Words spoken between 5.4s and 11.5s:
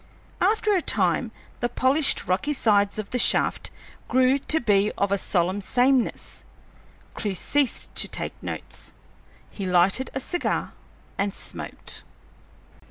sameness. Clewe ceased to take notes; he lighted a cigar and